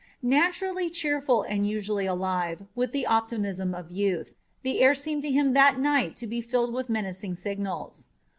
Naturally 0.23 0.89
cheerful 0.89 1.43
and 1.43 1.67
usually 1.67 2.07
alive 2.07 2.63
with 2.73 2.91
the 2.91 3.05
optimism 3.05 3.75
of 3.75 3.91
youth, 3.91 4.33
the 4.63 4.81
air 4.81 4.95
seemed 4.95 5.21
to 5.21 5.31
him 5.31 5.53
that 5.53 5.79
night 5.79 6.15
to 6.15 6.25
be 6.25 6.41
filled 6.41 6.73
with 6.73 6.89
menacing 6.89 7.35
signals. 7.35 8.09